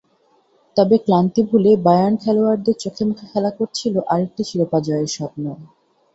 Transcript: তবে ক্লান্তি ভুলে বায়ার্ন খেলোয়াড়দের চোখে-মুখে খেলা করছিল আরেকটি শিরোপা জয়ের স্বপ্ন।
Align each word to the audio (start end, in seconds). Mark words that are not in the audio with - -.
তবে 0.75 0.95
ক্লান্তি 1.05 1.41
ভুলে 1.49 1.71
বায়ার্ন 1.85 2.15
খেলোয়াড়দের 2.23 2.75
চোখে-মুখে 2.83 3.25
খেলা 3.31 3.51
করছিল 3.57 3.95
আরেকটি 4.13 4.41
শিরোপা 4.49 4.79
জয়ের 4.87 5.09
স্বপ্ন। 5.09 5.43